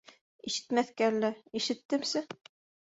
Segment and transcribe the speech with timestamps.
[0.51, 1.31] Ишетмәҫкә әллә,
[1.61, 2.27] ишеттемсе.